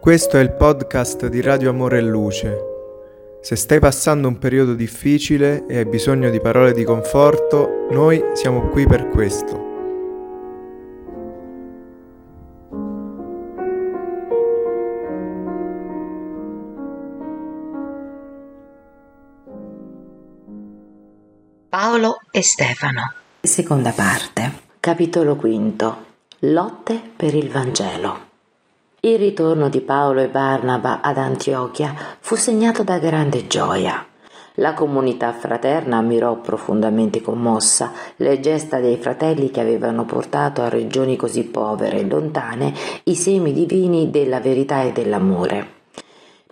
[0.00, 2.58] Questo è il podcast di Radio Amore e Luce.
[3.42, 8.70] Se stai passando un periodo difficile e hai bisogno di parole di conforto, noi siamo
[8.70, 9.68] qui per questo.
[21.68, 23.12] Paolo e Stefano.
[23.42, 24.50] Seconda parte.
[24.80, 26.06] Capitolo quinto.
[26.38, 28.29] Lotte per il Vangelo.
[29.02, 34.04] Il ritorno di Paolo e Barnaba ad Antiochia fu segnato da grande gioia.
[34.56, 41.16] La comunità fraterna ammirò profondamente commossa le gesta dei fratelli che avevano portato a regioni
[41.16, 45.66] così povere e lontane i semi divini della verità e dell'amore.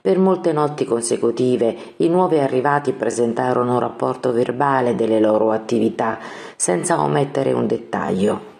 [0.01, 6.19] Per molte notti consecutive i nuovi arrivati presentarono un rapporto verbale delle loro attività,
[6.57, 8.58] senza omettere un dettaglio.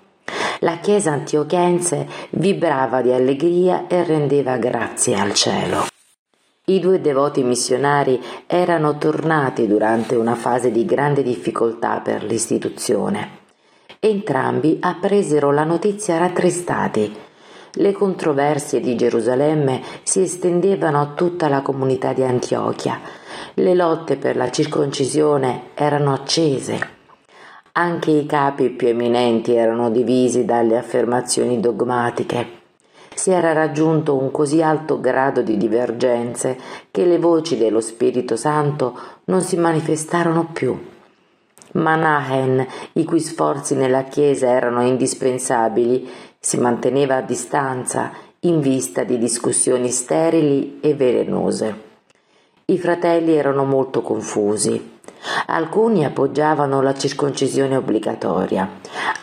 [0.61, 5.87] La chiesa antiochense vibrava di allegria e rendeva grazie al cielo.
[6.65, 13.37] I due devoti missionari erano tornati durante una fase di grande difficoltà per l'istituzione.
[14.01, 17.17] Entrambi appresero la notizia rattristati.
[17.75, 23.01] Le controversie di Gerusalemme si estendevano a tutta la comunità di Antiochia.
[23.55, 26.98] Le lotte per la circoncisione erano accese.
[27.79, 32.57] Anche i capi più eminenti erano divisi dalle affermazioni dogmatiche.
[33.15, 36.59] Si era raggiunto un così alto grado di divergenze
[36.91, 40.77] che le voci dello Spirito Santo non si manifestarono più.
[41.75, 49.19] Manahen, i cui sforzi nella Chiesa erano indispensabili, si manteneva a distanza in vista di
[49.19, 51.83] discussioni sterili e velenose.
[52.65, 54.98] I fratelli erano molto confusi.
[55.47, 58.69] Alcuni appoggiavano la circoncisione obbligatoria,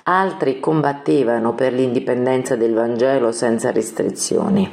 [0.04, 4.70] altri combattevano per l'indipendenza del Vangelo senza restrizioni.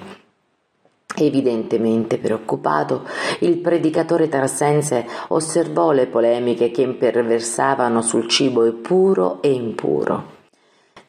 [1.14, 3.06] Evidentemente preoccupato,
[3.40, 10.40] il predicatore tarsense osservò le polemiche che imperversavano sul cibo puro e impuro.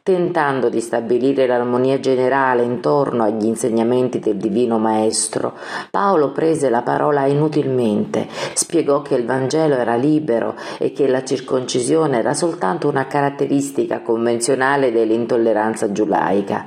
[0.06, 5.54] Tentando di stabilire l'armonia generale intorno agli insegnamenti del Divino Maestro,
[5.90, 12.18] Paolo prese la parola inutilmente, spiegò che il Vangelo era libero e che la circoncisione
[12.18, 16.66] era soltanto una caratteristica convenzionale dell'intolleranza giudaica.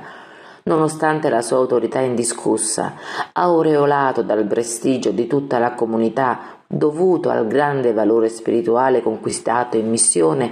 [0.64, 2.94] Nonostante la sua autorità indiscussa,
[3.34, 10.50] aureolato dal prestigio di tutta la comunità dovuto al grande valore spirituale conquistato in missione,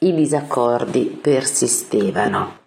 [0.00, 2.58] i disaccordi persistevano.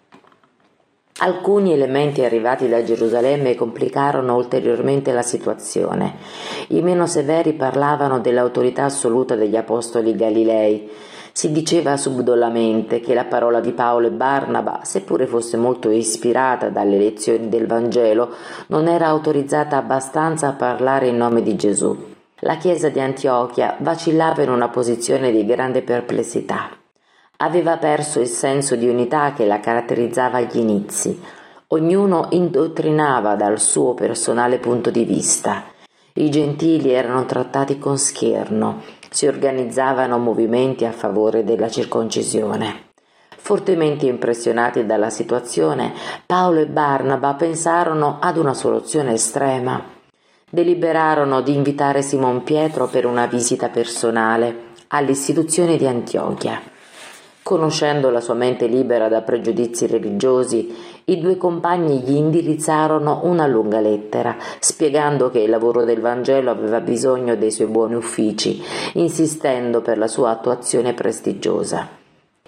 [1.19, 6.15] Alcuni elementi arrivati da Gerusalemme complicarono ulteriormente la situazione.
[6.69, 10.89] I meno severi parlavano dell'autorità assoluta degli apostoli Galilei.
[11.31, 16.97] Si diceva subdolamente che la parola di Paolo e Barnaba, seppure fosse molto ispirata dalle
[16.97, 18.29] lezioni del Vangelo,
[18.67, 21.95] non era autorizzata abbastanza a parlare in nome di Gesù.
[22.39, 26.78] La chiesa di Antiochia vacillava in una posizione di grande perplessità.
[27.41, 31.17] Aveva perso il senso di unità che la caratterizzava agli inizi.
[31.67, 35.63] Ognuno indottrinava dal suo personale punto di vista.
[36.15, 42.87] I gentili erano trattati con scherno, si organizzavano movimenti a favore della circoncisione.
[43.37, 45.93] Fortemente impressionati dalla situazione,
[46.25, 49.81] Paolo e Barnaba pensarono ad una soluzione estrema.
[50.49, 56.77] Deliberarono di invitare Simon Pietro per una visita personale all'istituzione di Antiochia.
[57.49, 60.71] Conoscendo la sua mente libera da pregiudizi religiosi,
[61.05, 66.79] i due compagni gli indirizzarono una lunga lettera, spiegando che il lavoro del Vangelo aveva
[66.79, 68.61] bisogno dei suoi buoni uffici,
[68.93, 71.87] insistendo per la sua attuazione prestigiosa.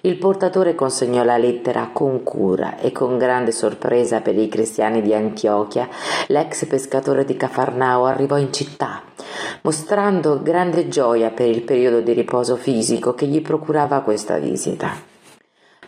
[0.02, 5.12] Il portatore consegnò la lettera con cura e con grande sorpresa per i cristiani di
[5.12, 5.88] Antiochia.
[6.28, 9.02] L'ex pescatore di Cafarnao arrivò in città
[9.62, 15.10] mostrando grande gioia per il periodo di riposo fisico che gli procurava questa visita.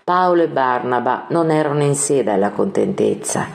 [0.05, 3.47] Paolo e Barnaba non erano in sede alla contentezza.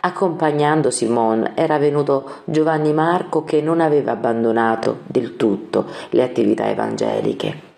[0.00, 7.73] Accompagnando Simon era venuto Giovanni Marco che non aveva abbandonato del tutto le attività evangeliche.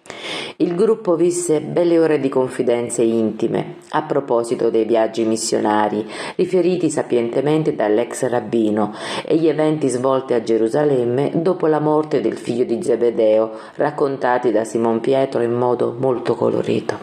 [0.59, 7.75] Il gruppo visse belle ore di confidenze intime a proposito dei viaggi missionari riferiti sapientemente
[7.75, 8.95] dall'ex rabbino
[9.27, 14.65] e gli eventi svolti a Gerusalemme dopo la morte del figlio di Zebedeo, raccontati da
[14.65, 16.99] Simon Pietro in modo molto colorito.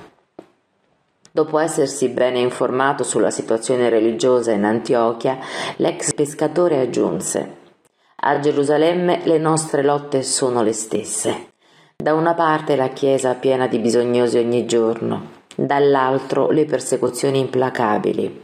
[1.31, 5.38] Dopo essersi bene informato sulla situazione religiosa in Antiochia,
[5.75, 7.57] l'ex pescatore aggiunse
[8.15, 11.52] A Gerusalemme le nostre lotte sono le stesse.
[11.95, 18.41] Da una parte la Chiesa piena di bisognosi ogni giorno, dall'altro le persecuzioni implacabili.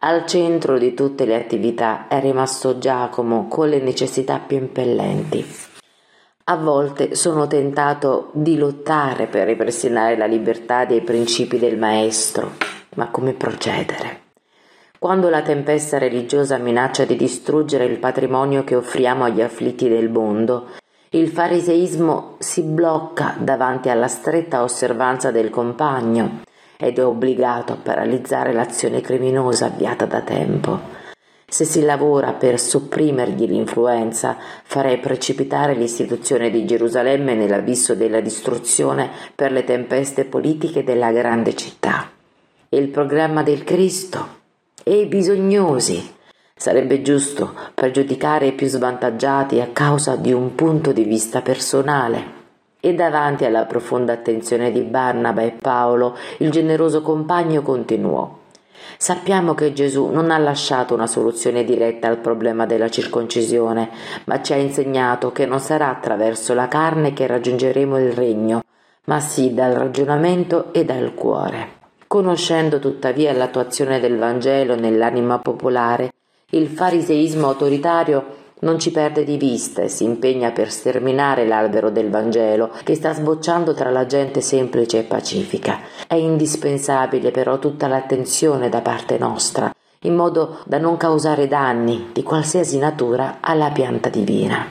[0.00, 5.44] Al centro di tutte le attività è rimasto Giacomo con le necessità più impellenti.
[6.44, 12.52] A volte sono tentato di lottare per ripristinare la libertà dei principi del Maestro,
[12.94, 14.20] ma come procedere?
[14.98, 20.68] Quando la tempesta religiosa minaccia di distruggere il patrimonio che offriamo agli afflitti del mondo,
[21.10, 26.40] il fariseismo si blocca davanti alla stretta osservanza del compagno
[26.76, 30.94] ed è obbligato a paralizzare l'azione criminosa avviata da tempo.
[31.48, 39.52] Se si lavora per sopprimergli l'influenza, farei precipitare l'istituzione di Gerusalemme nell'abisso della distruzione per
[39.52, 42.10] le tempeste politiche della grande città.
[42.70, 44.34] Il programma del Cristo?
[44.82, 46.14] E i bisognosi?
[46.58, 52.32] Sarebbe giusto pregiudicare i più svantaggiati a causa di un punto di vista personale.
[52.80, 58.38] E davanti alla profonda attenzione di Barnaba e Paolo, il generoso compagno continuò.
[58.96, 63.90] Sappiamo che Gesù non ha lasciato una soluzione diretta al problema della circoncisione,
[64.24, 68.62] ma ci ha insegnato che non sarà attraverso la carne che raggiungeremo il regno,
[69.04, 71.74] ma sì dal ragionamento e dal cuore.
[72.06, 76.12] Conoscendo tuttavia l'attuazione del Vangelo nell'anima popolare,
[76.50, 82.08] il fariseismo autoritario non ci perde di vista e si impegna per sterminare l'albero del
[82.08, 85.80] Vangelo che sta sbocciando tra la gente semplice e pacifica.
[86.06, 89.72] È indispensabile però tutta l'attenzione da parte nostra,
[90.02, 94.64] in modo da non causare danni di qualsiasi natura alla pianta divina.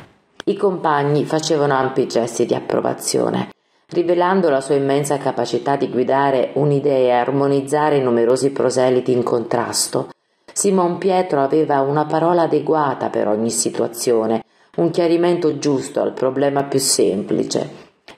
[0.46, 3.50] I compagni facevano ampi gesti di approvazione,
[3.90, 10.14] rivelando la sua immensa capacità di guidare un'idea e armonizzare i numerosi proseliti in contrasto
[10.58, 14.46] Simon Pietro aveva una parola adeguata per ogni situazione,
[14.78, 17.70] un chiarimento giusto al problema più semplice.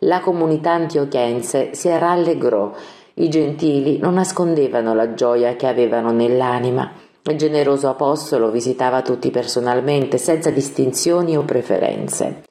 [0.02, 2.72] La comunità antiochiense si rallegrò.
[3.16, 6.92] I gentili non nascondevano la gioia che avevano nell'anima.
[7.24, 12.44] Il generoso apostolo visitava tutti personalmente, senza distinzioni o preferenze.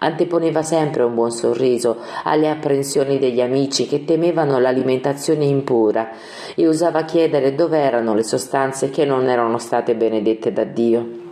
[0.00, 6.10] Anteponeva sempre un buon sorriso alle apprensioni degli amici che temevano l'alimentazione impura
[6.54, 11.26] e usava chiedere dove erano le sostanze che non erano state benedette da Dio.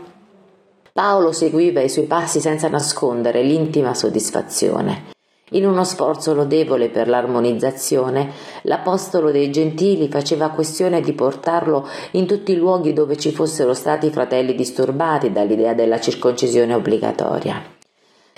[0.93, 5.15] Paolo seguiva i suoi passi senza nascondere l'intima soddisfazione.
[5.51, 8.33] In uno sforzo lodevole per l'armonizzazione,
[8.63, 14.11] l'Apostolo dei Gentili faceva questione di portarlo in tutti i luoghi dove ci fossero stati
[14.11, 17.76] fratelli disturbati dall'idea della circoncisione obbligatoria.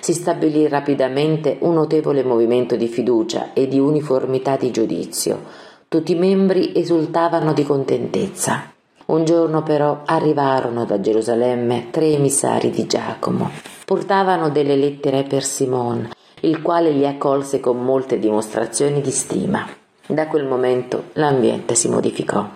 [0.00, 5.42] Si stabilì rapidamente un notevole movimento di fiducia e di uniformità di giudizio.
[5.88, 8.72] Tutti i membri esultavano di contentezza.
[9.06, 13.50] Un giorno però arrivarono da Gerusalemme tre emissari di Giacomo.
[13.84, 16.10] Portavano delle lettere per Simon,
[16.40, 19.66] il quale li accolse con molte dimostrazioni di stima.
[20.06, 22.46] Da quel momento l'ambiente si modificò.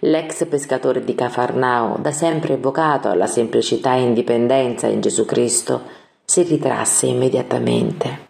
[0.00, 6.00] L'ex pescatore di Cafarnao, da sempre evocato alla semplicità e indipendenza in Gesù Cristo,
[6.32, 8.28] si ritrasse immediatamente.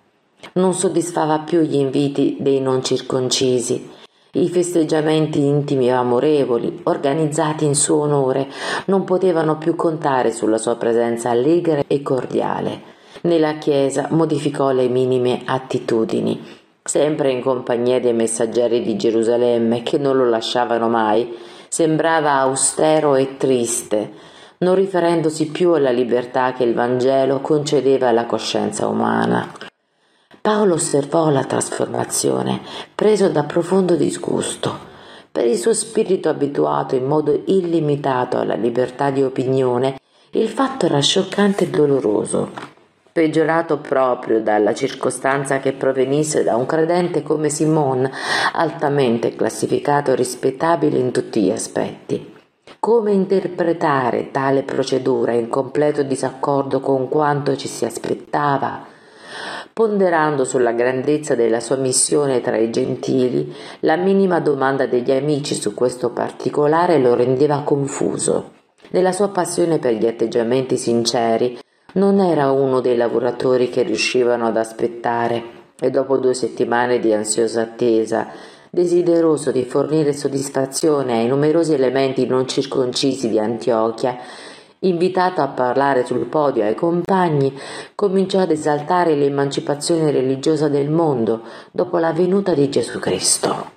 [0.54, 3.90] Non soddisfava più gli inviti dei non circoncisi.
[4.32, 8.48] I festeggiamenti intimi e amorevoli, organizzati in suo onore,
[8.86, 12.82] non potevano più contare sulla sua presenza allegra e cordiale.
[13.20, 16.42] Nella chiesa modificò le minime attitudini,
[16.82, 21.36] sempre in compagnia dei messaggeri di Gerusalemme che non lo lasciavano mai.
[21.68, 24.31] Sembrava austero e triste,
[24.62, 29.52] non riferendosi più alla libertà che il Vangelo concedeva alla coscienza umana.
[30.40, 32.62] Paolo osservò la trasformazione,
[32.94, 34.90] preso da profondo disgusto.
[35.30, 39.98] Per il suo spirito abituato in modo illimitato alla libertà di opinione,
[40.32, 42.50] il fatto era scioccante e doloroso,
[43.12, 48.08] peggiorato proprio dalla circostanza che provenisse da un credente come Simon,
[48.52, 52.31] altamente classificato e rispettabile in tutti gli aspetti.
[52.78, 58.86] Come interpretare tale procedura in completo disaccordo con quanto ci si aspettava?
[59.72, 65.74] Ponderando sulla grandezza della sua missione tra i gentili, la minima domanda degli amici su
[65.74, 68.52] questo particolare lo rendeva confuso.
[68.90, 71.58] Nella sua passione per gli atteggiamenti sinceri,
[71.94, 77.62] non era uno dei lavoratori che riuscivano ad aspettare e dopo due settimane di ansiosa
[77.62, 78.28] attesa
[78.74, 84.16] desideroso di fornire soddisfazione ai numerosi elementi non circoncisi di Antiochia,
[84.78, 87.54] invitato a parlare sul podio ai compagni,
[87.94, 93.72] cominciò ad esaltare l'emancipazione religiosa del mondo dopo la venuta di Gesù Cristo.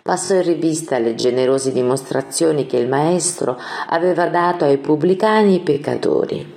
[0.00, 6.54] Passò in rivista le generose dimostrazioni che il Maestro aveva dato ai pubblicani e peccatori.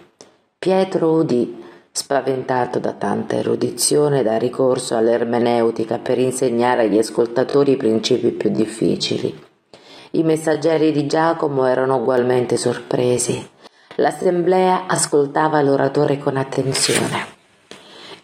[0.58, 1.59] Pietro udì
[2.00, 9.38] spaventato da tanta erudizione da ricorso all'ermeneutica per insegnare agli ascoltatori i principi più difficili.
[10.12, 13.46] I messaggeri di Giacomo erano ugualmente sorpresi.
[13.98, 17.36] L'assemblea ascoltava l'oratore con attenzione.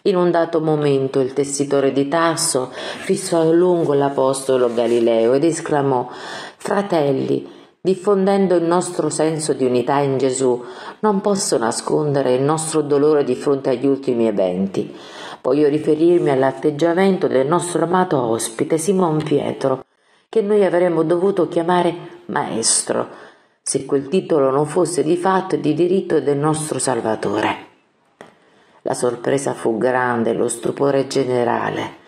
[0.02, 6.08] In un dato momento il tessitore di Tasso fissò a lungo l'apostolo Galileo ed esclamò
[6.56, 7.55] Fratelli,
[7.86, 10.60] diffondendo il nostro senso di unità in Gesù,
[10.98, 14.92] non posso nascondere il nostro dolore di fronte agli ultimi eventi.
[15.40, 19.84] Voglio riferirmi all'atteggiamento del nostro amato ospite Simon Pietro,
[20.28, 21.94] che noi avremmo dovuto chiamare
[22.26, 23.06] maestro,
[23.62, 27.66] se quel titolo non fosse di fatto e di diritto del nostro Salvatore.
[28.82, 31.98] La sorpresa fu grande, lo stupore generale.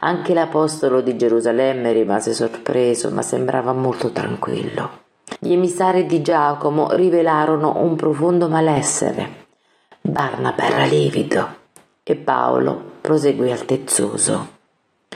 [0.00, 5.06] Anche l'apostolo di Gerusalemme rimase sorpreso, ma sembrava molto tranquillo.
[5.38, 9.46] Gli emissari di Giacomo rivelarono un profondo malessere.
[10.00, 11.56] Barnaba era livido
[12.02, 14.56] e Paolo proseguì altezzoso.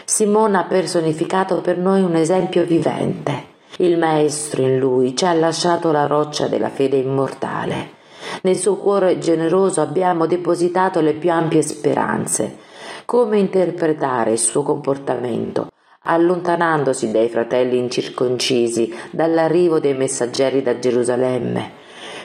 [0.04, 3.50] Simone ha personificato per noi un esempio vivente.
[3.78, 8.00] Il Maestro in lui ci ha lasciato la roccia della fede immortale.
[8.42, 12.58] Nel suo cuore generoso abbiamo depositato le più ampie speranze.
[13.04, 15.68] Come interpretare il suo comportamento,
[16.02, 21.80] allontanandosi dai fratelli incirconcisi, dall'arrivo dei messaggeri da Gerusalemme?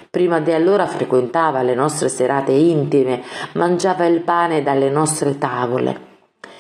[0.10, 3.22] Prima di allora frequentava le nostre serate intime,
[3.54, 6.06] mangiava il pane dalle nostre tavole.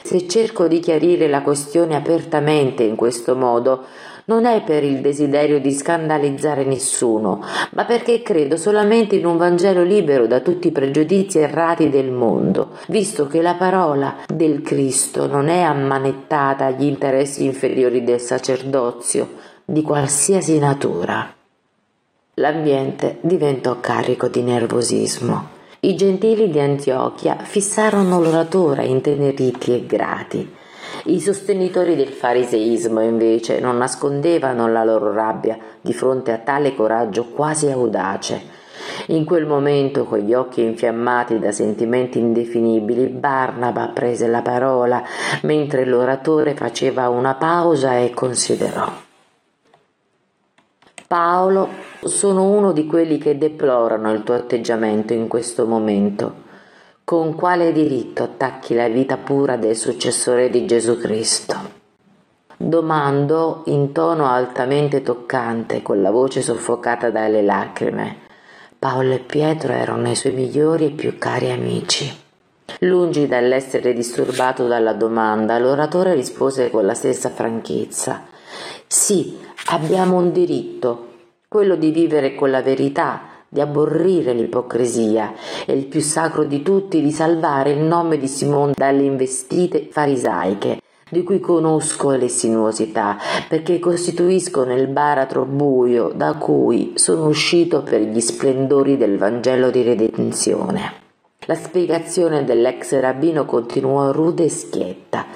[0.04, 3.86] Se cerco di chiarire la questione apertamente in questo modo,
[4.28, 7.42] non è per il desiderio di scandalizzare nessuno,
[7.72, 12.72] ma perché credo solamente in un Vangelo libero da tutti i pregiudizi errati del mondo,
[12.88, 19.30] visto che la parola del Cristo non è ammanettata agli interessi inferiori del sacerdozio,
[19.64, 21.34] di qualsiasi natura.
[22.36, 25.56] L'ambiente diventò carico di nervosismo.
[25.80, 30.56] I gentili di Antiochia fissarono l'oratore inteneriti e grati.
[31.08, 37.30] I sostenitori del fariseismo, invece, non nascondevano la loro rabbia di fronte a tale coraggio
[37.30, 38.42] quasi audace.
[39.08, 45.02] In quel momento, con gli occhi infiammati da sentimenti indefinibili, Barnaba prese la parola
[45.44, 48.92] mentre l'oratore faceva una pausa e considerò.
[51.08, 51.70] Paolo,
[52.04, 56.47] sono uno di quelli che deplorano il tuo atteggiamento in questo momento.
[57.10, 61.56] Con quale diritto attacchi la vita pura del successore di Gesù Cristo?
[62.58, 68.18] Domando in tono altamente toccante, con la voce soffocata dalle lacrime.
[68.78, 72.14] Paolo e Pietro erano i suoi migliori e più cari amici.
[72.80, 78.26] Lungi dall'essere disturbato dalla domanda, l'oratore rispose con la stessa franchezza.
[78.86, 81.08] Sì, abbiamo un diritto,
[81.48, 85.34] quello di vivere con la verità, di aborrire l'ipocrisia
[85.66, 90.80] e il più sacro di tutti di salvare il nome di Simone dalle investite farisaiche
[91.10, 98.02] di cui conosco le sinuosità, perché costituiscono il baratro buio da cui sono uscito per
[98.02, 101.06] gli splendori del Vangelo di redenzione.
[101.46, 105.28] La spiegazione dell'ex rabbino continuò rude e schietta.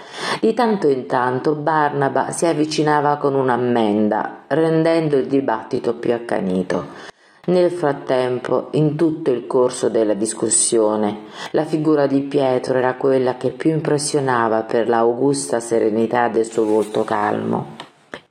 [0.42, 7.11] Di tanto in tanto Barnaba si avvicinava con un'ammenda, rendendo il dibattito più accanito.
[7.44, 11.22] Nel frattempo, in tutto il corso della discussione,
[11.52, 17.04] la figura di Pietro era quella che più impressionava per l'augusta serenità del suo volto
[17.04, 17.78] calmo.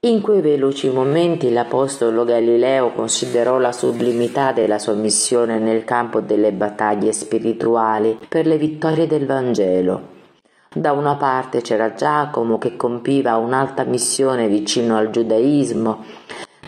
[0.03, 6.53] In quei veloci momenti l'Apostolo Galileo considerò la sublimità della sua missione nel campo delle
[6.53, 10.19] battaglie spirituali per le vittorie del Vangelo.
[10.73, 16.05] Da una parte c'era Giacomo che compiva un'alta missione vicino al giudaismo,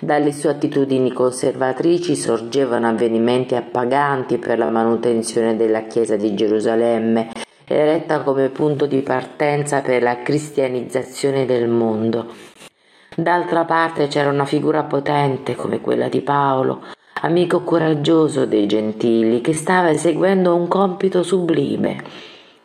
[0.00, 7.30] dalle sue attitudini conservatrici sorgevano avvenimenti appaganti per la manutenzione della Chiesa di Gerusalemme,
[7.64, 12.26] eretta come punto di partenza per la cristianizzazione del mondo.
[13.14, 16.82] D'altra parte c'era una figura potente come quella di Paolo,
[17.20, 22.02] amico coraggioso dei gentili, che stava eseguendo un compito sublime.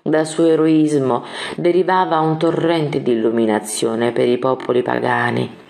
[0.01, 1.25] Dal suo eroismo
[1.57, 5.66] derivava un torrente di illuminazione per i popoli pagani.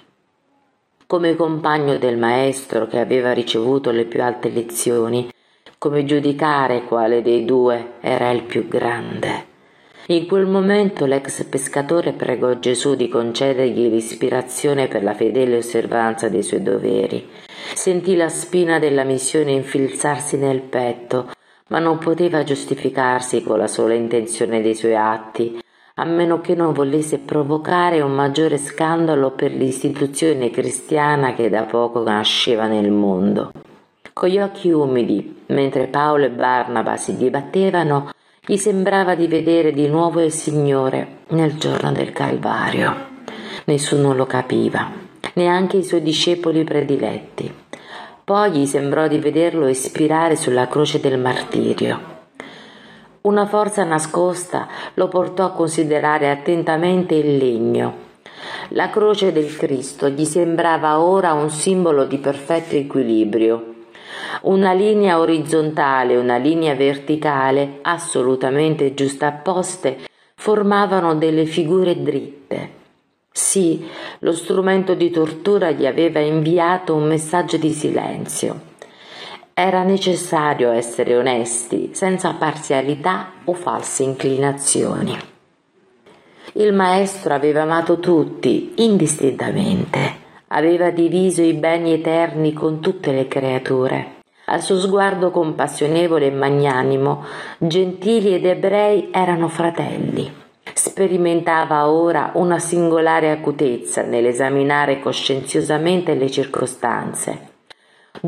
[1.07, 5.31] Come compagno del maestro che aveva ricevuto le più alte lezioni,
[5.77, 9.45] come giudicare quale dei due era il più grande.
[10.07, 16.43] In quel momento l'ex pescatore pregò Gesù di concedergli l'ispirazione per la fedele osservanza dei
[16.43, 17.25] suoi doveri.
[17.73, 21.31] Sentì la spina della missione infilzarsi nel petto,
[21.69, 25.57] ma non poteva giustificarsi con la sola intenzione dei suoi atti,
[25.99, 32.03] a meno che non volesse provocare un maggiore scandalo per l'istituzione cristiana che da poco
[32.03, 33.51] nasceva nel mondo.
[34.13, 38.11] Con gli occhi umidi, mentre Paolo e Barnaba si dibattevano,
[38.45, 42.95] gli sembrava di vedere di nuovo il Signore nel giorno del Calvario.
[43.65, 45.05] Nessuno lo capiva.
[45.33, 47.53] neanche i suoi discepoli prediletti.
[48.23, 52.16] Poi gli sembrò di vederlo espirare sulla croce del martirio.
[53.21, 58.05] Una forza nascosta lo portò a considerare attentamente il legno.
[58.69, 63.75] La croce del Cristo gli sembrava ora un simbolo di perfetto equilibrio.
[64.43, 69.97] Una linea orizzontale e una linea verticale, assolutamente giustapposte,
[70.35, 72.75] formavano delle figure dritte.
[73.31, 73.87] Sì,
[74.19, 78.66] lo strumento di tortura gli aveva inviato un messaggio di silenzio.
[79.59, 85.17] Era necessario essere onesti, senza parzialità o false inclinazioni.
[86.53, 89.97] Il maestro aveva amato tutti, indistintamente,
[90.49, 94.17] aveva diviso i beni eterni con tutte le creature.
[94.45, 97.23] Al suo sguardo compassionevole e magnanimo,
[97.57, 100.31] gentili ed ebrei erano fratelli.
[100.71, 107.46] Sperimentava ora una singolare acutezza nell'esaminare coscienziosamente le circostanze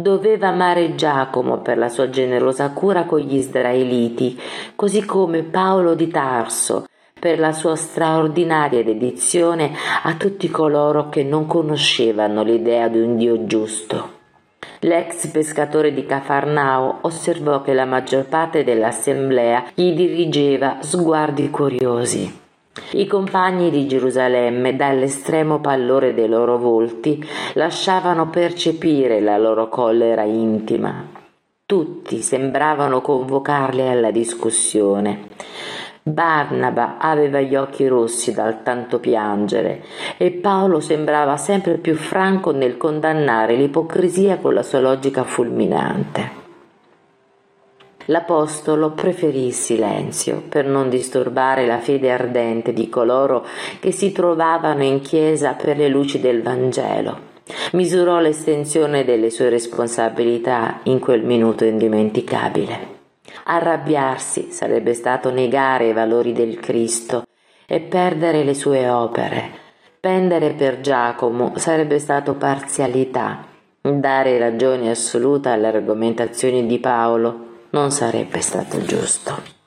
[0.01, 4.39] Doveva amare Giacomo per la sua generosa cura con gli israeliti,
[4.75, 6.85] così come Paolo di Tarso
[7.19, 13.45] per la sua straordinaria dedizione a tutti coloro che non conoscevano l'idea di un Dio
[13.45, 14.17] giusto.
[14.81, 22.38] L'ex pescatore di Cafarnao osservò che la maggior parte dell'assemblea gli dirigeva sguardi curiosi.
[22.91, 31.05] I compagni di Gerusalemme, dall'estremo pallore dei loro volti, lasciavano percepire la loro collera intima.
[31.65, 35.27] Tutti sembravano convocarli alla discussione.
[36.01, 39.83] Barnaba aveva gli occhi rossi dal tanto piangere
[40.17, 46.38] e Paolo sembrava sempre più franco nel condannare l'ipocrisia con la sua logica fulminante.
[48.09, 53.45] L'Apostolo preferì il silenzio per non disturbare la fede ardente di coloro
[53.79, 57.27] che si trovavano in chiesa per le luci del Vangelo.
[57.73, 62.97] Misurò l'estensione delle sue responsabilità in quel minuto indimenticabile.
[63.43, 67.25] Arrabbiarsi sarebbe stato negare i valori del Cristo
[67.67, 69.51] e perdere le sue opere.
[69.99, 73.45] Pendere per Giacomo sarebbe stato parzialità.
[73.81, 79.57] Dare ragione assoluta alle argomentazioni di Paolo non sarebbe stato giusto.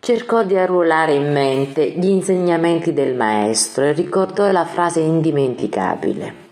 [0.00, 6.44] Cercò di arruolare in mente gli insegnamenti del maestro e ricordò la frase indimenticabile.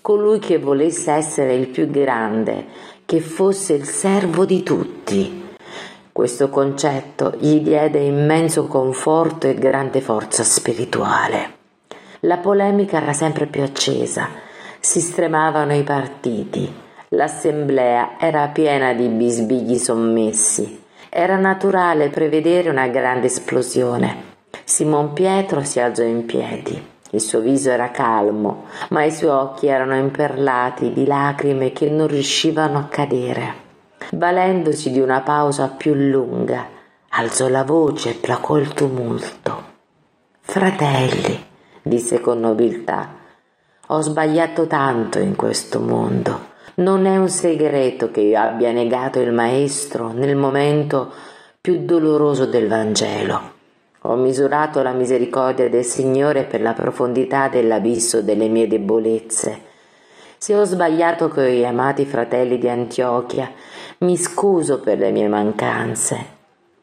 [0.00, 2.66] Colui che volesse essere il più grande,
[3.04, 5.48] che fosse il servo di tutti.
[6.12, 11.58] Questo concetto gli diede immenso conforto e grande forza spirituale.
[12.20, 14.28] La polemica era sempre più accesa,
[14.78, 16.72] si stremavano i partiti,
[17.12, 20.84] L'assemblea era piena di bisbigli sommessi.
[21.08, 24.28] Era naturale prevedere una grande esplosione.
[24.62, 26.80] Simon Pietro si alzò in piedi.
[27.10, 32.06] Il suo viso era calmo, ma i suoi occhi erano imperlati di lacrime che non
[32.06, 33.54] riuscivano a cadere.
[34.12, 36.64] Valendosi di una pausa più lunga,
[37.08, 39.64] alzò la voce e placò il tumulto.
[40.42, 41.44] Fratelli,
[41.82, 43.14] disse con nobiltà,
[43.88, 46.49] ho sbagliato tanto in questo mondo.
[46.80, 51.12] Non è un segreto che io abbia negato il Maestro nel momento
[51.60, 53.52] più doloroso del Vangelo.
[54.00, 59.60] Ho misurato la misericordia del Signore per la profondità dell'abisso delle mie debolezze.
[60.38, 63.52] Se ho sbagliato con i amati fratelli di Antiochia,
[63.98, 66.16] mi scuso per le mie mancanze.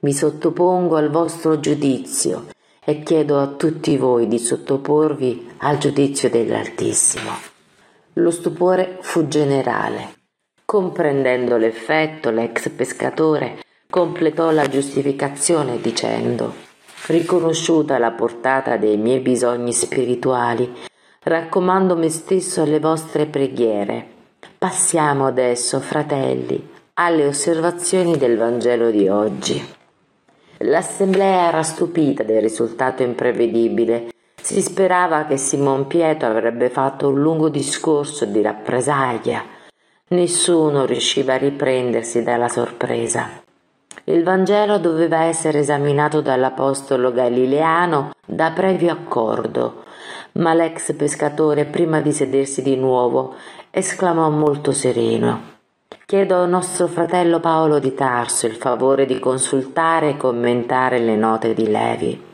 [0.02, 2.46] Mi sottopongo al vostro giudizio
[2.86, 7.56] e chiedo a tutti voi di sottoporvi al giudizio dell'Altissimo.
[8.18, 10.16] Lo stupore fu generale.
[10.66, 16.52] Comprendendo l'effetto, l'ex pescatore completò la giustificazione dicendo
[17.06, 20.74] Riconosciuta la portata dei miei bisogni spirituali,
[21.26, 24.08] raccomando me stesso alle vostre preghiere.
[24.58, 29.64] Passiamo adesso, fratelli, alle osservazioni del Vangelo di oggi.
[30.62, 34.10] L'assemblea era stupita del risultato imprevedibile
[34.48, 39.44] si sperava che Simon Pietro avrebbe fatto un lungo discorso di rappresaglia.
[40.08, 43.28] Nessuno riusciva a riprendersi dalla sorpresa.
[44.06, 49.84] Il Vangelo doveva essere esaminato dall'Apostolo Galileano da previo accordo,
[50.34, 53.36] ma l'ex pescatore, prima di sedersi di nuovo,
[53.70, 55.56] esclamò molto sereno
[56.06, 61.54] Chiedo al nostro fratello Paolo di Tarso il favore di consultare e commentare le note
[61.54, 62.27] di Levi.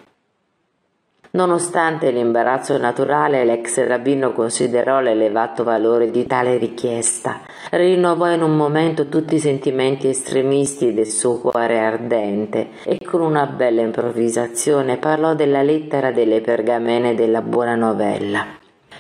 [1.36, 7.42] Nonostante l'imbarazzo naturale, l'ex rabbino considerò l'elevato valore di tale richiesta.
[7.72, 13.48] Rinnovò in un momento tutti i sentimenti estremisti del suo cuore ardente e con una
[13.48, 18.46] bella improvvisazione parlò della lettera delle pergamene della buona novella.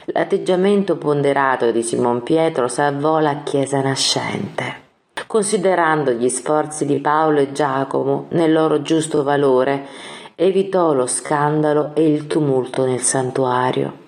[0.05, 4.81] L'atteggiamento ponderato di Simon Pietro salvò la Chiesa nascente.
[5.27, 9.85] Considerando gli sforzi di Paolo e Giacomo nel loro giusto valore,
[10.35, 14.01] evitò lo scandalo e il tumulto nel santuario.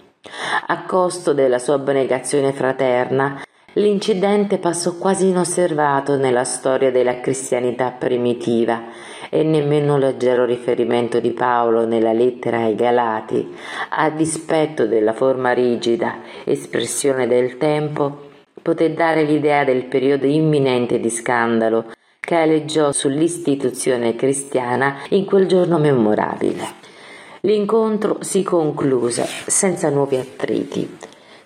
[0.67, 8.83] A costo della sua abnegazione fraterna, l'incidente passò quasi inosservato nella storia della cristianità primitiva
[9.29, 13.55] e nemmeno leggero riferimento di Paolo nella lettera ai Galati,
[13.89, 18.29] a dispetto della forma rigida, espressione del tempo,
[18.61, 21.93] poté dare l'idea del periodo imminente di scandalo
[22.25, 26.83] che aleggiò sull'istituzione cristiana in quel giorno memorabile.
[27.41, 30.97] L'incontro si concluse senza nuovi attriti.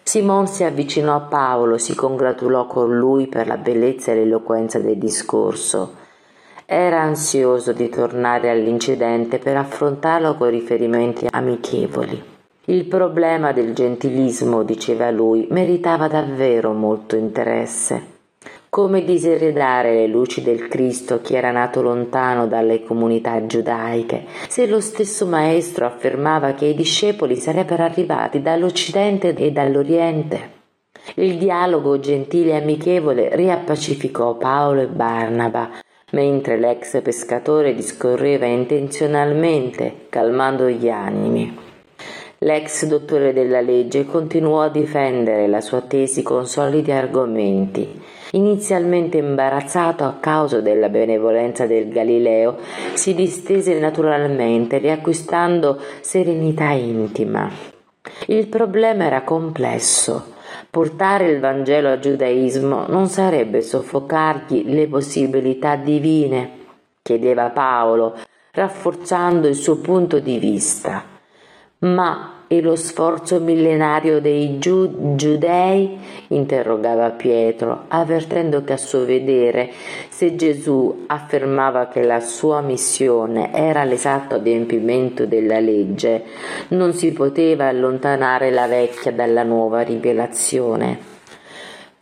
[0.01, 4.97] Simon si avvicinò a Paolo, si congratulò con lui per la bellezza e l'eloquenza del
[4.97, 5.95] discorso.
[6.65, 12.23] Era ansioso di tornare all'incidente per affrontarlo con riferimenti amichevoli.
[12.65, 18.18] Il problema del gentilismo, diceva lui, meritava davvero molto interesse.
[18.69, 24.79] Come diseredare le luci del Cristo che era nato lontano dalle comunità giudaiche, se lo
[24.79, 30.51] stesso Maestro affermava che i discepoli sarebbero arrivati dall'Occidente e dall'Oriente?
[31.15, 35.71] Il dialogo gentile e amichevole riappacificò Paolo e Barnaba,
[36.11, 41.57] mentre l'ex pescatore discorreva intenzionalmente, calmando gli animi.
[42.41, 48.01] L'ex dottore della legge continuò a difendere la sua tesi con solidi argomenti.
[48.31, 52.57] Inizialmente imbarazzato a causa della benevolenza del Galileo,
[52.93, 57.49] si distese naturalmente, riacquistando serenità intima.
[58.27, 60.37] Il problema era complesso.
[60.69, 66.51] Portare il Vangelo al giudaismo non sarebbe soffocargli le possibilità divine,
[67.01, 68.15] chiedeva Paolo,
[68.51, 71.03] rafforzando il suo punto di vista.
[71.79, 75.99] Ma e lo sforzo millenario dei giu- giudei?
[76.29, 79.69] interrogava Pietro, avvertendo che a suo vedere,
[80.09, 86.23] se Gesù affermava che la sua missione era l'esatto adempimento della legge,
[86.69, 90.97] non si poteva allontanare la vecchia dalla nuova rivelazione.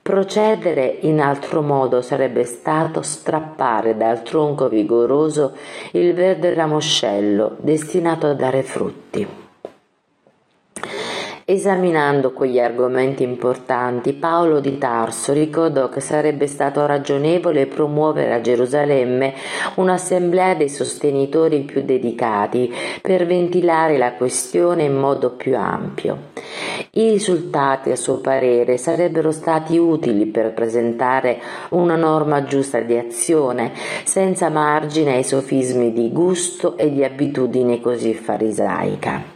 [0.02, 5.58] Procedere in altro modo sarebbe stato strappare dal tronco vigoroso
[5.92, 9.47] il verde ramoscello destinato a dare frutti.
[11.50, 19.34] Esaminando quegli argomenti importanti, Paolo di Tarso ricordò che sarebbe stato ragionevole promuovere a Gerusalemme
[19.76, 22.70] un'assemblea dei sostenitori più dedicati
[23.02, 26.32] per ventilare la questione in modo più ampio.
[26.92, 33.72] I risultati, a suo parere, sarebbero stati utili per presentare una norma giusta di azione,
[34.04, 39.36] senza margine ai sofismi di gusto e di abitudine così farisaica.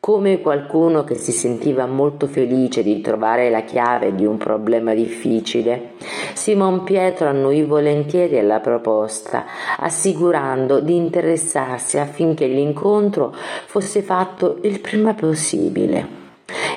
[0.00, 5.90] Come qualcuno che si sentiva molto felice di trovare la chiave di un problema difficile,
[6.32, 9.44] Simon Pietro annuì volentieri alla proposta,
[9.76, 13.34] assicurando di interessarsi affinché l'incontro
[13.66, 16.08] fosse fatto il prima possibile.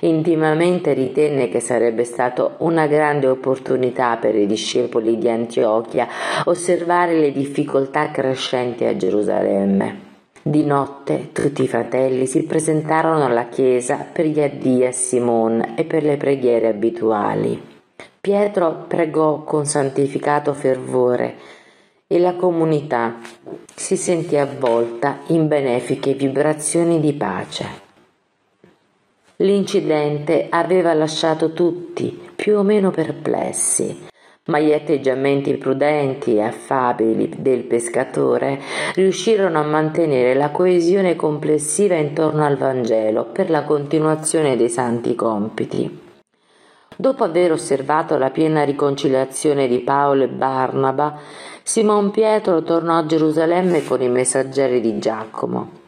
[0.02, 6.10] Intimamente ritenne che sarebbe stata una grande opportunità per i discepoli di Antiochia
[6.44, 10.13] osservare le difficoltà crescenti a Gerusalemme.
[10.46, 15.86] Di notte tutti i fratelli si presentarono alla chiesa per gli addii a Simon e
[15.86, 17.62] per le preghiere abituali.
[18.20, 21.36] Pietro pregò con santificato fervore
[22.08, 23.20] e la comunità
[23.74, 27.66] si sentì avvolta in benefiche vibrazioni di pace.
[29.38, 34.12] L'incidente aveva lasciato tutti più o meno perplessi
[34.46, 38.60] ma gli atteggiamenti prudenti e affabili del pescatore
[38.94, 46.02] riuscirono a mantenere la coesione complessiva intorno al Vangelo per la continuazione dei santi compiti.
[46.96, 51.18] Dopo aver osservato la piena riconciliazione di Paolo e Barnaba,
[51.64, 55.82] Simon Pietro tornò a Gerusalemme con i messaggeri di Giacomo.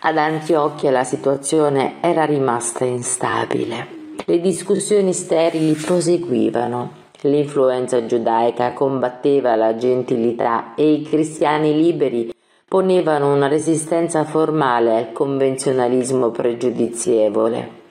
[0.00, 4.12] Ad Antiochia la situazione era rimasta instabile.
[4.26, 7.03] Le discussioni sterili proseguivano.
[7.24, 12.30] L'influenza giudaica combatteva la gentilità e i cristiani liberi
[12.68, 17.82] ponevano una resistenza formale al convenzionalismo pregiudizievole.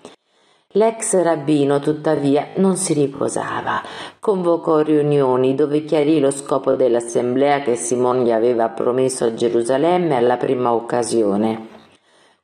[0.75, 3.81] L'ex rabbino, tuttavia, non si riposava.
[4.19, 10.37] Convocò riunioni dove chiarì lo scopo dell'assemblea che Simon gli aveva promesso a Gerusalemme alla
[10.37, 11.72] prima occasione.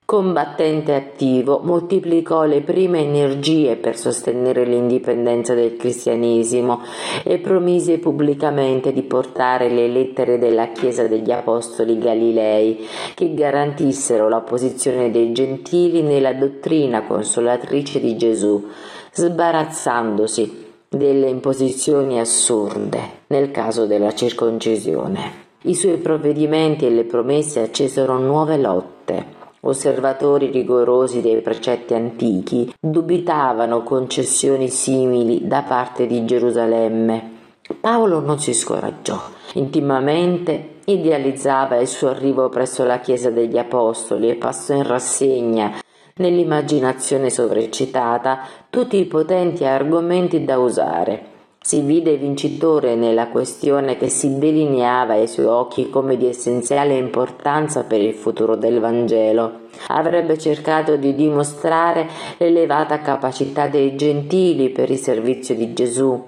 [0.10, 6.82] Combattente attivo, moltiplicò le prime energie per sostenere l'indipendenza del cristianesimo
[7.24, 14.40] e promise pubblicamente di portare le lettere della Chiesa degli Apostoli Galilei che garantissero la
[14.40, 18.68] posizione dei gentili nella dottrina consolatrice di Gesù,
[19.14, 25.46] sbarazzandosi delle imposizioni assurde nel caso della circoncisione.
[25.66, 33.84] I suoi provvedimenti e le promesse accesero nuove lotte Osservatori rigorosi dei precetti antichi dubitavano
[33.84, 37.38] concessioni simili da parte di Gerusalemme.
[37.82, 39.20] Paolo non si scoraggiò.
[39.54, 45.80] Intimamente idealizzava il suo arrivo presso la chiesa degli apostoli e passò in rassegna
[46.16, 54.38] nell'immaginazione sovreccitata tutti i potenti argomenti da usare si vide vincitore nella questione che si
[54.38, 59.68] delineava ai suoi occhi come di essenziale importanza per il futuro del Vangelo.
[59.88, 66.24] Avrebbe cercato di dimostrare l'elevata capacità dei gentili per il servizio di Gesù,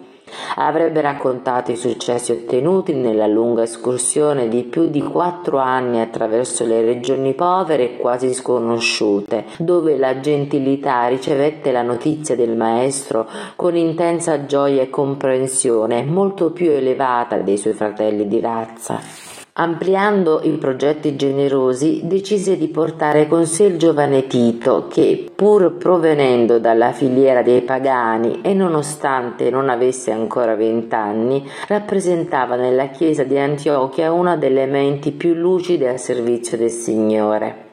[0.55, 6.81] Avrebbe raccontato i successi ottenuti nella lunga escursione di più di quattro anni attraverso le
[6.81, 14.45] regioni povere e quasi sconosciute, dove la gentilità ricevette la notizia del maestro con intensa
[14.45, 19.30] gioia e comprensione, molto più elevata dei suoi fratelli di razza.
[19.53, 26.57] Ampliando i progetti generosi, decise di portare con sé il giovane Tito, che, pur provenendo
[26.57, 34.13] dalla filiera dei pagani e nonostante non avesse ancora vent'anni, rappresentava nella chiesa di Antiochia
[34.13, 37.65] una delle menti più lucide al servizio del Signore.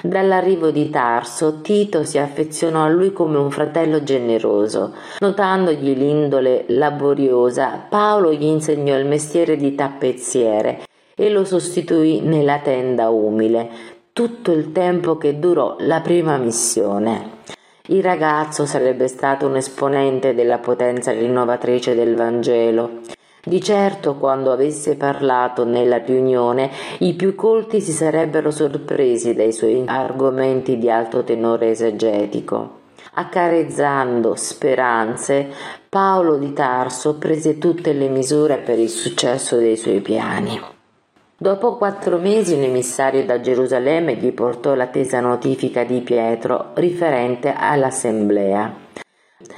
[0.00, 4.94] Dall'arrivo di Tarso, Tito si affezionò a lui come un fratello generoso.
[5.18, 10.84] Notandogli l'indole laboriosa, Paolo gli insegnò il mestiere di tappezziere
[11.16, 17.42] e lo sostituì nella tenda umile tutto il tempo che durò la prima missione.
[17.88, 23.00] Il ragazzo sarebbe stato un esponente della potenza rinnovatrice del Vangelo.
[23.42, 29.82] Di certo, quando avesse parlato nella riunione, i più colti si sarebbero sorpresi dai suoi
[29.84, 32.82] argomenti di alto tenore esegetico.
[33.14, 35.50] Accarezzando speranze,
[35.88, 40.73] Paolo di Tarso prese tutte le misure per il successo dei suoi piani.
[41.36, 48.72] Dopo quattro mesi un emissario da Gerusalemme gli portò l'attesa notifica di Pietro riferente all'assemblea.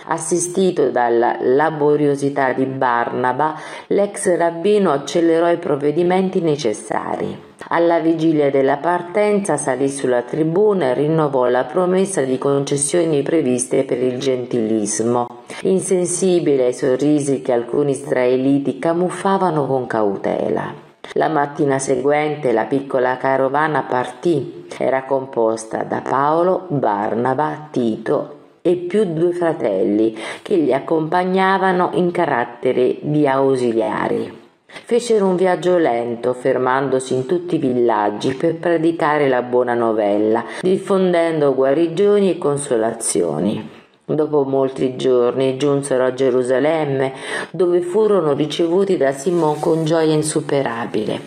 [0.06, 3.54] Assistito dalla laboriosità di Barnaba,
[3.88, 7.38] l'ex rabbino accelerò i provvedimenti necessari.
[7.68, 14.02] Alla vigilia della partenza salì sulla tribuna e rinnovò la promessa di concessioni previste per
[14.02, 15.26] il gentilismo,
[15.62, 20.85] insensibile ai sorrisi che alcuni israeliti camuffavano con cautela.
[21.12, 24.66] La mattina seguente la piccola carovana partì.
[24.78, 32.98] Era composta da Paolo, Barnaba, Tito e più due fratelli che li accompagnavano in carattere
[33.00, 34.44] di ausiliari.
[34.66, 41.54] Fecero un viaggio lento, fermandosi in tutti i villaggi per predicare la buona novella, diffondendo
[41.54, 43.75] guarigioni e consolazioni.
[44.08, 47.12] Dopo molti giorni giunsero a Gerusalemme,
[47.50, 51.20] dove furono ricevuti da Simon con gioia insuperabile.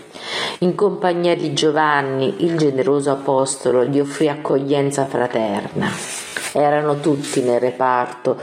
[0.59, 5.87] In compagnia di Giovanni, il generoso apostolo gli offrì accoglienza fraterna.
[6.53, 8.37] Erano tutti nel reparto,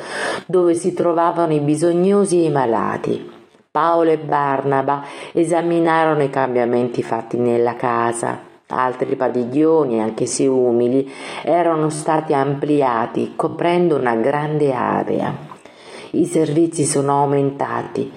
[0.45, 3.33] dove si trovavano i bisognosi e i malati.
[3.71, 11.09] Paolo e Barnaba esaminarono i cambiamenti fatti nella casa Altri padiglioni, anche se umili,
[11.45, 15.33] erano stati ampliati, coprendo una grande area.
[16.11, 18.11] I servizi sono aumentati,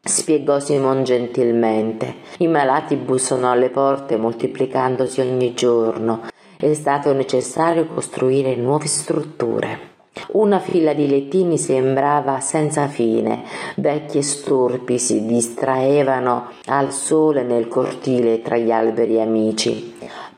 [0.00, 2.14] spiegò Simon gentilmente.
[2.38, 6.22] I malati bussano alle porte moltiplicandosi ogni giorno.
[6.56, 9.91] È stato necessario costruire nuove strutture.
[10.32, 13.44] Una fila di lettini sembrava senza fine,
[13.76, 19.94] vecchi e storpi si distraevano al sole nel cortile tra gli alberi amici.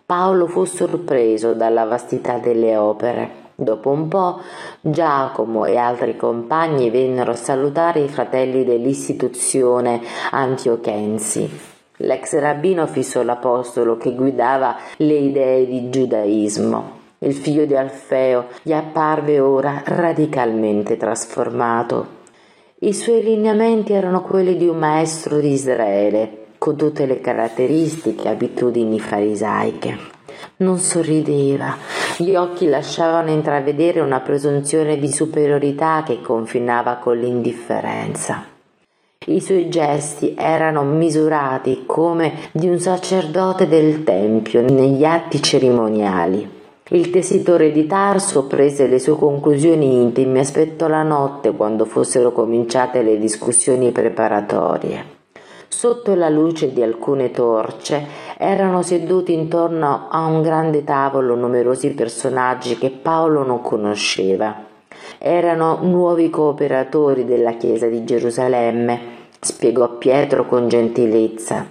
[0.06, 3.42] Paolo fu sorpreso dalla vastità delle opere.
[3.56, 4.40] Dopo un po'
[4.80, 11.72] Giacomo e altri compagni vennero a salutare i fratelli dell'istituzione antiochensi.
[11.98, 17.02] L'ex rabbino fissò l'apostolo che guidava le idee di giudaismo.
[17.24, 22.22] Il figlio di Alfeo gli apparve ora radicalmente trasformato.
[22.80, 28.28] I suoi lineamenti erano quelli di un maestro di Israele, con tutte le caratteristiche e
[28.28, 29.96] abitudini farisaiche.
[30.56, 31.74] Non sorrideva,
[32.18, 38.44] gli occhi lasciavano intravedere una presunzione di superiorità che confinava con l'indifferenza.
[39.28, 46.53] I suoi gesti erano misurati come di un sacerdote del tempio negli atti cerimoniali.
[46.90, 52.30] Il tesitore di Tarso prese le sue conclusioni intime e aspettò la notte quando fossero
[52.30, 55.02] cominciate le discussioni preparatorie.
[55.66, 62.76] Sotto la luce di alcune torce erano seduti intorno a un grande tavolo numerosi personaggi
[62.76, 64.54] che Paolo non conosceva.
[65.16, 69.00] Erano nuovi cooperatori della Chiesa di Gerusalemme,
[69.40, 71.66] spiegò Pietro con gentilezza.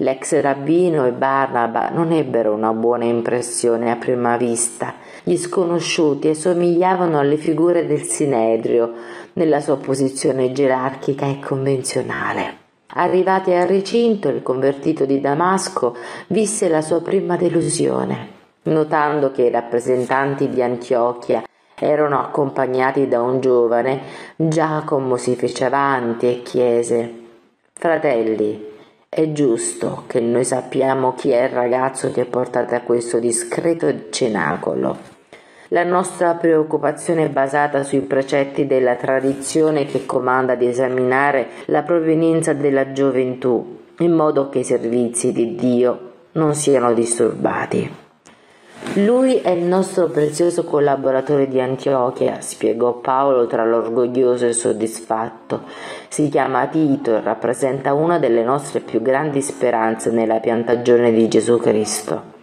[0.00, 4.92] L'ex rabbino e Barnaba non ebbero una buona impressione a prima vista.
[5.22, 8.92] Gli sconosciuti assomigliavano alle figure del Sinedrio
[9.32, 12.58] nella sua posizione gerarchica e convenzionale.
[12.88, 18.28] Arrivati al recinto, il convertito di Damasco visse la sua prima delusione,
[18.64, 21.42] notando che i rappresentanti di Antiochia
[21.74, 24.02] erano accompagnati da un giovane,
[24.36, 27.24] Giacomo si fece avanti e chiese
[27.72, 28.74] Fratelli,
[29.16, 34.98] è giusto che noi sappiamo chi è il ragazzo che portate a questo discreto cenacolo.
[35.68, 42.52] La nostra preoccupazione è basata sui precetti della tradizione che comanda di esaminare la provenienza
[42.52, 48.05] della gioventù, in modo che i servizi di Dio non siano disturbati.
[48.94, 55.62] Lui è il nostro prezioso collaboratore di Antiochia, spiegò Paolo tra l'orgoglioso e il soddisfatto.
[56.08, 61.58] Si chiama Tito e rappresenta una delle nostre più grandi speranze nella piantagione di Gesù
[61.58, 62.34] Cristo.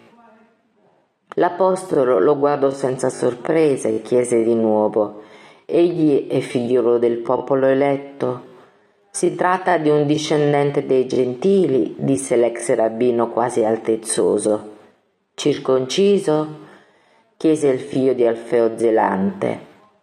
[1.36, 5.22] L'apostolo lo guardò senza sorpresa e chiese di nuovo
[5.66, 8.52] Egli è figliolo del popolo eletto?
[9.10, 14.73] Si tratta di un discendente dei gentili, disse l'ex rabbino quasi altezzoso.
[15.36, 16.62] Circonciso?
[17.38, 19.60] chiese il figlio di Alfeo Zelante.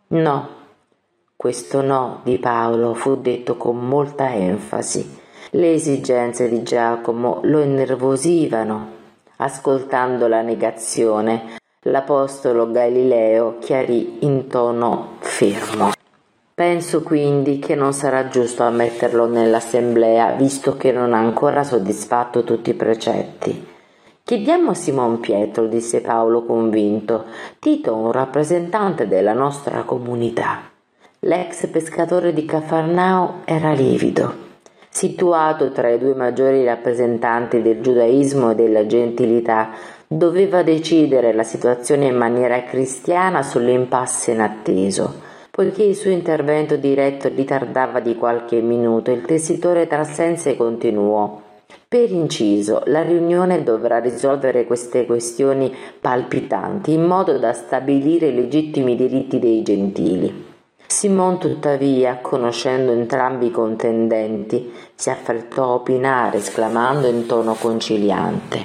[0.08, 0.48] No,
[1.36, 5.18] questo no di Paolo fu detto con molta enfasi.
[5.50, 8.98] Le esigenze di Giacomo lo innervosivano
[9.42, 15.92] Ascoltando la negazione, l'Apostolo Galileo chiarì in tono fermo.
[16.52, 22.68] Penso quindi che non sarà giusto ammetterlo nell'assemblea, visto che non ha ancora soddisfatto tutti
[22.68, 23.69] i precetti.
[24.30, 27.24] Chiediamo a Simon Pietro, disse Paolo convinto.
[27.58, 30.70] Tito un rappresentante della nostra comunità.
[31.18, 34.46] L'ex pescatore di Cafarnao era livido
[34.88, 39.70] situato tra i due maggiori rappresentanti del giudaismo e della gentilità,
[40.06, 45.12] doveva decidere la situazione in maniera cristiana sull'impasse in atteso.
[45.50, 51.48] Poiché il suo intervento diretto ritardava di qualche minuto, il tessitore trassense continuò.
[51.92, 58.94] Per inciso, la riunione dovrà risolvere queste questioni palpitanti in modo da stabilire i legittimi
[58.94, 60.46] diritti dei gentili.
[60.86, 68.64] Simon tuttavia, conoscendo entrambi i contendenti, si affrettò a opinare, esclamando in tono conciliante.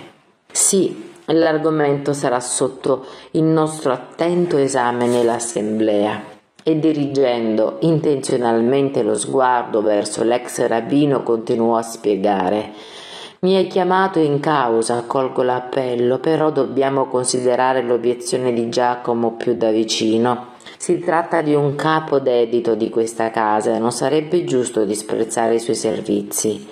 [0.51, 6.21] Sì, l'argomento sarà sotto il nostro attento esame nell'assemblea.
[6.61, 13.03] E dirigendo intenzionalmente lo sguardo verso l'ex rabbino continuò a spiegare
[13.39, 19.71] mi hai chiamato in causa, colgo l'appello, però dobbiamo considerare l'obiezione di Giacomo più da
[19.71, 20.53] vicino.
[20.77, 25.75] Si tratta di un capo dedito di questa casa non sarebbe giusto disprezzare i suoi
[25.75, 26.67] servizi.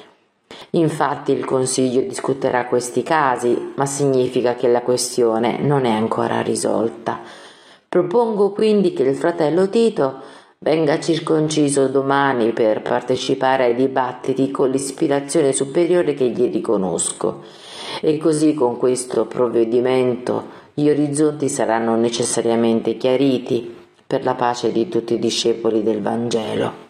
[0.72, 7.22] Infatti il Consiglio discuterà questi casi, ma significa che la questione non è ancora risolta.
[7.88, 10.22] Propongo quindi che il fratello Tito
[10.64, 17.44] venga circonciso domani per partecipare ai dibattiti con l'ispirazione superiore che gli riconosco.
[18.02, 23.76] E così con questo provvedimento gli orizzonti saranno necessariamente chiariti
[24.08, 26.82] per la pace di tutti i discepoli del Vangelo.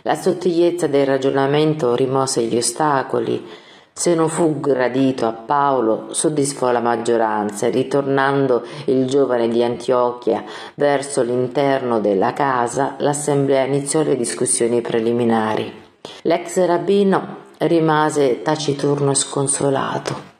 [0.00, 3.46] La sottigliezza del ragionamento rimosse gli ostacoli.
[3.94, 10.42] Se non fu gradito a Paolo, soddisfò la maggioranza ritornando il giovane di Antiochia
[10.74, 15.70] verso l'interno della casa, l'assemblea iniziò le discussioni preliminari.
[16.22, 20.30] L'ex rabbino rimase taciturno e sconsolato.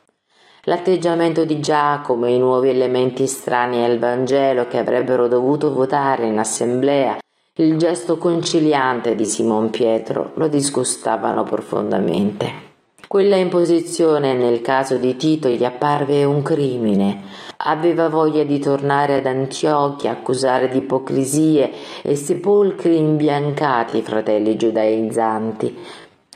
[0.63, 6.39] L'atteggiamento di Giacomo e i nuovi elementi strani al Vangelo che avrebbero dovuto votare in
[6.39, 7.17] assemblea,
[7.57, 12.72] il gesto conciliante di Simon Pietro lo disgustavano profondamente.
[13.13, 17.21] Quella imposizione nel caso di Tito gli apparve un crimine.
[17.57, 25.77] Aveva voglia di tornare ad Antiochia, accusare di ipocrisie e sepolcri imbiancati i fratelli giudaizzanti,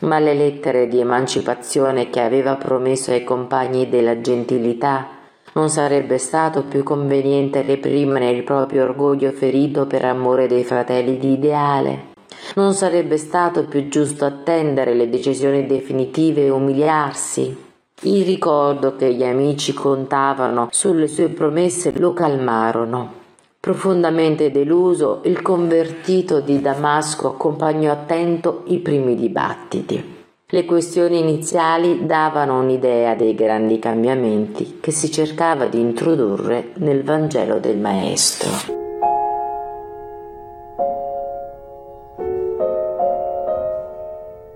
[0.01, 5.07] ma le lettere di emancipazione che aveva promesso ai compagni della gentilità
[5.53, 11.32] non sarebbe stato più conveniente reprimere il proprio orgoglio ferito per amore dei fratelli di
[11.32, 12.16] ideale?
[12.55, 17.65] Non sarebbe stato più giusto attendere le decisioni definitive e umiliarsi?
[18.01, 23.13] Il ricordo che gli amici contavano sulle sue promesse lo calmarono.
[23.59, 30.15] Profondamente deluso, il convertito di Damasco accompagnò attento i primi dibattiti.
[30.49, 37.59] Le questioni iniziali davano un'idea dei grandi cambiamenti che si cercava di introdurre nel Vangelo
[37.59, 38.76] del Maestro.